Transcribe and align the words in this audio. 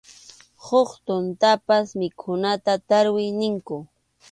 Huk 0.65 0.89
tuntaspa 1.05 1.75
mikhunata 1.99 2.73
tarwi 2.87 3.23
ninkum. 3.39 3.81